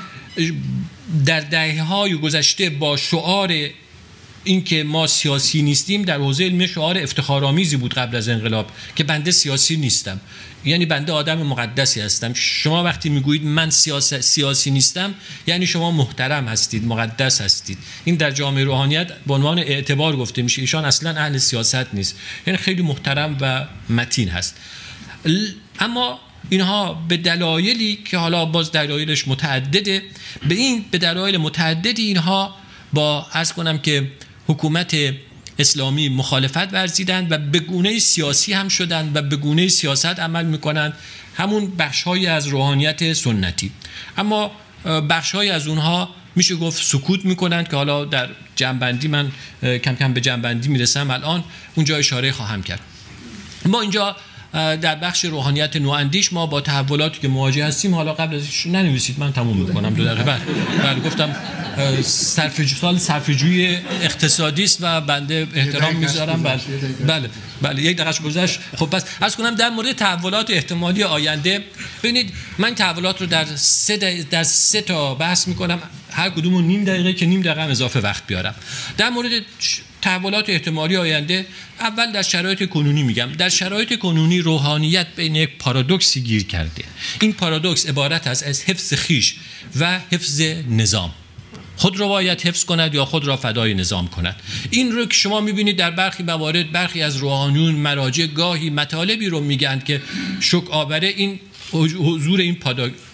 در 1.25 1.39
دهه 1.39 1.83
های 1.83 2.15
گذشته 2.15 2.69
با 2.69 2.97
شعار 2.97 3.51
اینکه 4.43 4.83
ما 4.83 5.07
سیاسی 5.07 5.61
نیستیم 5.61 6.01
در 6.01 6.17
حوزه 6.17 6.43
علمی 6.43 6.67
شعار 6.67 6.97
افتخارآمیزی 6.97 7.77
بود 7.77 7.93
قبل 7.93 8.15
از 8.15 8.29
انقلاب 8.29 8.71
که 8.95 9.03
بنده 9.03 9.31
سیاسی 9.31 9.77
نیستم. 9.77 10.19
یعنی 10.65 10.85
بنده 10.85 11.11
آدم 11.11 11.37
مقدسی 11.37 12.01
هستم. 12.01 12.33
شما 12.33 12.83
وقتی 12.83 13.09
می‌گویید 13.09 13.43
من 13.43 13.69
سیاس... 13.69 14.13
سیاسی 14.13 14.71
نیستم 14.71 15.13
یعنی 15.47 15.67
شما 15.67 15.91
محترم 15.91 16.47
هستید 16.47 16.85
مقدس 16.85 17.41
هستید. 17.41 17.77
این 18.05 18.15
در 18.15 18.31
جامعه 18.31 18.63
روحانیت 18.63 19.11
به 19.27 19.33
عنوان 19.33 19.59
اعتبار 19.59 20.15
گفته 20.15 20.41
میشه. 20.41 20.61
ایشان 20.61 20.85
اصلا 20.85 21.09
اهل 21.09 21.37
سیاست 21.37 21.93
نیست. 21.93 22.15
یعنی 22.47 22.57
خیلی 22.57 22.81
محترم 22.81 23.37
و 23.41 23.65
متین 23.89 24.29
هست. 24.29 24.55
اما 25.79 26.19
اینها 26.49 26.93
به 27.07 27.17
دلایلی 27.17 27.95
که 27.95 28.17
حالا 28.17 28.45
باز 28.45 28.71
دلایلش 28.71 29.27
متعدده 29.27 30.01
به 30.49 30.55
این 30.55 30.85
به 30.91 30.97
دلایل 30.97 31.37
متعددی 31.37 32.03
اینها 32.03 32.55
با 32.93 33.27
از 33.31 33.53
کنم 33.53 33.77
که 33.77 34.11
حکومت 34.47 34.95
اسلامی 35.59 36.09
مخالفت 36.09 36.73
ورزیدند 36.73 37.31
و 37.31 37.37
به 37.37 37.59
گونه 37.59 37.99
سیاسی 37.99 38.53
هم 38.53 38.67
شدند 38.67 39.15
و 39.15 39.21
به 39.21 39.35
گونه 39.35 39.67
سیاست 39.67 40.19
عمل 40.19 40.45
می‌کنند. 40.45 40.93
همون 41.35 41.75
بخشهایی 41.75 42.27
از 42.27 42.47
روحانیت 42.47 43.13
سنتی. 43.13 43.71
اما 44.17 44.51
بخشهایی 45.09 45.49
از 45.49 45.67
اونها 45.67 46.09
میشه 46.35 46.55
گفت 46.55 46.83
سکوت 46.83 47.25
می‌کنند 47.25 47.69
که 47.69 47.75
حالا 47.75 48.05
در 48.05 48.29
جنبندی 48.55 49.07
من 49.07 49.31
کم 49.61 49.95
کم 49.95 50.13
به 50.13 50.21
جنبندی 50.21 50.69
می‌رسم. 50.69 51.11
الان 51.11 51.43
اونجا 51.75 51.97
اشاره 51.97 52.31
خواهم 52.31 52.63
کرد. 52.63 52.79
ما 53.65 53.81
اینجا 53.81 54.15
در 54.53 54.95
بخش 54.95 55.25
روحانیت 55.25 55.75
نواندیش 55.75 56.33
ما 56.33 56.45
با 56.45 56.61
تحولاتی 56.61 57.19
که 57.19 57.27
مواجه 57.27 57.65
هستیم 57.65 57.95
حالا 57.95 58.13
قبل 58.13 58.35
از 58.35 58.47
ننویسید 58.65 59.19
من 59.19 59.33
تموم 59.33 59.57
می‌کنم. 59.57 59.93
دو 59.93 60.05
دقیقه 60.05 60.23
بعد. 60.23 60.41
بله 60.83 60.99
گفتم 60.99 61.35
صرف 62.01 62.75
سال 62.79 62.99
اقتصادی 64.01 64.63
است 64.63 64.77
و 64.81 65.01
بنده 65.01 65.47
احترام 65.53 65.95
می‌ذارم 65.95 66.43
بله. 66.43 66.61
بله. 67.07 67.29
بله. 67.61 67.81
یک 67.81 67.97
دقیقه 67.97 68.23
گذشت 68.23 68.59
خب 68.77 68.85
پس 68.85 69.03
از 69.21 69.35
کنم 69.35 69.55
در 69.55 69.69
مورد 69.69 69.91
تحولات 69.91 70.49
احتمالی 70.49 71.03
آینده 71.03 71.63
ببینید 72.03 72.33
من 72.57 72.75
تحولات 72.75 73.21
رو 73.21 73.27
در 73.27 73.45
سه 73.55 74.23
در 74.31 74.43
سه 74.43 74.81
تا 74.81 75.15
بحث 75.15 75.47
می‌کنم. 75.47 75.79
هر 76.11 76.29
کدوم 76.29 76.65
نیم 76.65 76.83
دقیقه 76.83 77.13
که 77.13 77.25
نیم 77.25 77.41
دقیقه 77.41 77.61
اضافه 77.61 77.99
وقت 77.99 78.27
بیارم. 78.27 78.55
در 78.97 79.09
مورد 79.09 79.31
تحولات 80.01 80.49
احتمالی 80.49 80.97
آینده 80.97 81.45
اول 81.79 82.11
در 82.11 82.21
شرایط 82.21 82.69
کنونی 82.69 83.03
میگم. 83.03 83.31
در 83.31 83.49
شرایط 83.49 83.99
کنونی 83.99 84.39
روحانیت 84.39 85.07
بین 85.15 85.35
یک 85.35 85.49
پارادوکسی 85.59 86.21
گیر 86.21 86.43
کرده. 86.43 86.83
این 87.21 87.33
پارادوکس 87.33 87.85
عبارت 87.85 88.27
است 88.27 88.43
از 88.43 88.63
حفظ 88.63 88.93
خیش 88.93 89.35
و 89.79 89.99
حفظ 90.11 90.41
نظام. 90.69 91.13
خود 91.83 91.97
رو 91.99 92.07
باید 92.07 92.41
حفظ 92.41 92.65
کند 92.65 92.95
یا 92.95 93.05
خود 93.05 93.27
را 93.27 93.37
فدای 93.37 93.73
نظام 93.73 94.07
کند. 94.07 94.35
این 94.69 94.91
رو 94.91 95.05
که 95.05 95.13
شما 95.13 95.41
می‌بینید 95.41 95.77
در 95.77 95.91
برخی 95.91 96.23
موارد 96.23 96.71
برخی 96.71 97.01
از 97.01 97.17
روحانیون 97.17 97.75
مراجع 97.75 98.25
گاهی 98.25 98.69
مطالبی 98.69 99.27
رو 99.29 99.39
میگن 99.39 99.79
که 99.79 100.01
شک 100.39 100.71
آوره 100.71 101.07
این 101.07 101.39
حضور 101.71 102.39
این 102.39 102.57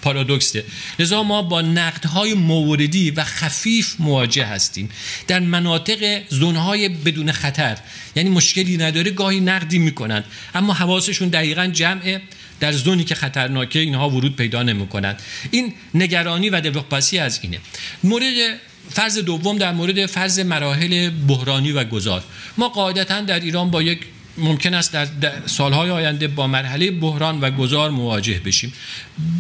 پارادوکسه. 0.02 0.64
لذا 1.00 1.24
ما 1.24 1.42
با 1.42 1.62
نقدهای 1.62 2.34
موردی 2.34 3.12
و 3.12 3.24
خفیف 3.24 3.96
مواجه 4.00 4.46
هستیم. 4.46 4.90
در 5.28 5.40
مناطق 5.40 6.22
زونهای 6.30 6.90
بدون 6.90 7.32
خطر 7.32 7.78
یعنی 8.16 8.30
مشکلی 8.30 8.78
نداره 8.78 9.12
گاهی 9.12 9.40
نقدی 9.40 9.80
می‌کنند. 9.80 10.26
اما 10.56 10.74
حواسشون 10.74 11.30
دقیقا 11.30 11.68
جمعه 11.68 12.22
در 12.60 12.72
زونی 12.72 13.04
که 13.04 13.16
خطرناکه 13.16 13.80
اینها 13.80 14.10
ورود 14.10 14.36
پیدا 14.36 14.64
نمی‌کنند. 14.64 15.22
این 15.52 15.74
نگرانی 15.94 16.50
و 16.50 16.62
دلواپسی 16.62 17.18
از 17.18 17.40
اینه. 17.42 17.60
مورد 18.04 18.60
فرض 18.90 19.18
دوم 19.18 19.58
در 19.58 19.72
مورد 19.72 20.06
فرض 20.06 20.40
مراحل 20.40 21.10
بحرانی 21.10 21.72
و 21.72 21.84
گذار. 21.84 22.24
ما 22.58 22.70
قاعدتا 22.70 23.22
در 23.22 23.40
ایران 23.40 23.72
با 23.72 23.82
یک 23.82 24.00
ممکن 24.38 24.74
است 24.74 24.92
در 24.94 25.08
سالهای 25.46 25.90
آینده 25.90 26.28
با 26.28 26.48
مرحله 26.48 26.92
بحران 26.92 27.42
و 27.42 27.52
گذار 27.52 27.90
مواجه 27.90 28.40
بشیم. 28.46 28.74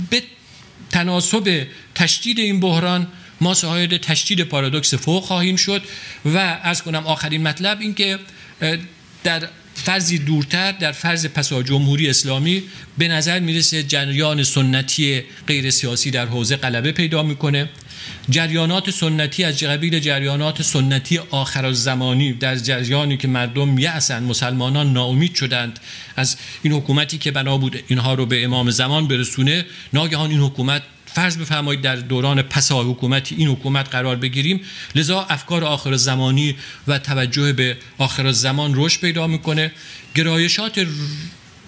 به 0.09 0.23
تناسب 0.89 1.67
تشدید 1.95 2.39
این 2.39 2.59
بحران 2.59 3.07
ما 3.41 3.53
شاهد 3.53 3.97
تشدید 3.97 4.41
پارادوکس 4.41 4.93
فوق 4.93 5.23
خواهیم 5.23 5.55
شد 5.55 5.81
و 6.25 6.59
از 6.63 6.83
کنم 6.83 7.07
آخرین 7.07 7.43
مطلب 7.43 7.79
این 7.81 7.93
که 7.93 8.19
در 9.23 9.47
فرضی 9.83 10.17
دورتر 10.17 10.71
در 10.71 10.91
فرض 10.91 11.25
پسا 11.25 11.63
جمهوری 11.63 12.09
اسلامی 12.09 12.63
به 12.97 13.07
نظر 13.07 13.39
می‌رسه 13.39 13.83
جریان 13.83 14.43
سنتی 14.43 15.21
غیر 15.47 15.69
سیاسی 15.69 16.11
در 16.11 16.25
حوزه 16.25 16.55
غلبه 16.55 16.91
پیدا 16.91 17.23
می‌کنه. 17.23 17.69
جریانات 18.29 18.89
سنتی 18.89 19.43
از 19.43 19.63
قبیل 19.63 19.99
جریانات 19.99 20.61
سنتی 20.61 21.17
آخر 21.17 21.71
زمانی 21.71 22.33
در 22.33 22.55
جریانی 22.55 23.17
که 23.17 23.27
مردم 23.27 23.77
یعسن 23.77 24.23
مسلمانان 24.23 24.93
ناامید 24.93 25.35
شدند. 25.35 25.79
از 26.15 26.37
این 26.61 26.73
حکومتی 26.73 27.17
که 27.17 27.31
بنا 27.31 27.57
بود 27.57 27.83
اینها 27.87 28.13
رو 28.13 28.25
به 28.25 28.43
امام 28.43 28.71
زمان 28.71 29.07
برسونه 29.07 29.65
ناگهان 29.93 30.29
این 30.29 30.39
حکومت 30.39 30.81
فرض 31.05 31.37
بفرمایید 31.37 31.81
در 31.81 31.95
دوران 31.95 32.41
پسا 32.41 32.83
حکومتی 32.83 33.35
این 33.35 33.47
حکومت 33.47 33.89
قرار 33.89 34.15
بگیریم 34.15 34.61
لذا 34.95 35.21
افکار 35.29 35.63
آخر 35.63 35.95
زمانی 35.95 36.55
و 36.87 36.99
توجه 36.99 37.53
به 37.53 37.77
آخر 37.97 38.31
زمان 38.31 38.73
رشد 38.75 39.01
پیدا 39.01 39.27
می‌کنه. 39.27 39.71
گرایشات 40.15 40.87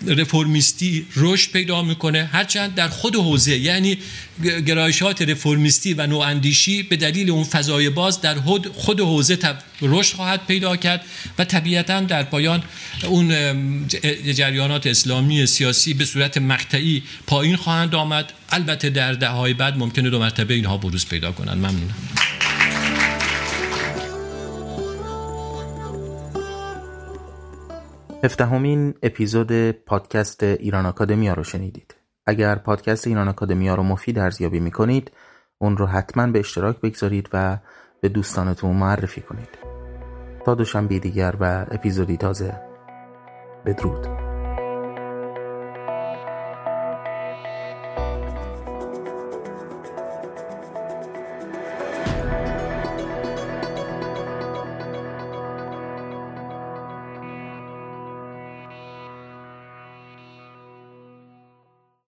رفرمیستی 0.07 1.05
رشد 1.15 1.51
پیدا 1.51 1.81
می‌کنه. 1.81 2.29
هرچند 2.33 2.75
در 2.75 2.87
خود 2.87 3.15
حوزه 3.15 3.57
یعنی 3.57 3.97
گرایشات 4.65 5.21
رفرمیستی 5.21 5.93
و 5.93 6.07
نواندیشی 6.07 6.83
به 6.83 6.95
دلیل 6.95 7.29
اون 7.29 7.43
فضای 7.43 7.89
باز 7.89 8.21
در 8.21 8.35
خود 8.73 8.99
حوزه 8.99 9.39
رشد 9.81 10.15
خواهد 10.15 10.45
پیدا 10.47 10.75
کرد 10.75 11.05
و 11.37 11.45
طبیعتا 11.45 11.99
در 11.99 12.23
پایان 12.23 12.63
اون 13.03 13.27
جریانات 14.33 14.87
اسلامی 14.87 15.45
سیاسی 15.45 15.93
به 15.93 16.05
صورت 16.05 16.37
مقطعی 16.37 17.03
پایین 17.27 17.55
خواهند 17.55 17.95
آمد. 17.95 18.33
البته 18.49 18.89
در 18.89 19.13
دههای 19.13 19.53
بعد 19.53 19.77
ممکنه 19.77 20.09
دو 20.09 20.19
مرتبه 20.19 20.53
اینها 20.53 20.77
بروز 20.77 21.05
پیدا 21.05 21.31
کنند. 21.31 21.57
ممنونم. 21.57 21.95
هفدهمین 28.23 28.93
اپیزود 29.03 29.71
پادکست 29.71 30.43
ایران 30.43 30.85
آکادمیا 30.85 31.33
رو 31.33 31.43
شنیدید. 31.43 31.95
اگر 32.25 32.55
پادکست 32.55 33.07
ایران 33.07 33.27
آکادمیا 33.27 33.75
رو 33.75 33.83
مفید 33.83 34.19
ارزیابی 34.19 34.59
می‌کنید 34.59 35.11
اون 35.57 35.77
رو 35.77 35.85
حتما 35.85 36.27
به 36.27 36.39
اشتراک 36.39 36.81
بگذارید 36.81 37.29
و 37.33 37.57
به 38.01 38.09
دوستانتون 38.09 38.75
معرفی 38.75 39.21
کنید. 39.21 39.49
تا 40.45 40.55
دوشنبه 40.55 40.99
دیگر 40.99 41.35
و 41.39 41.65
اپیزودی 41.71 42.17
تازه 42.17 42.61
بدرود 43.65 44.20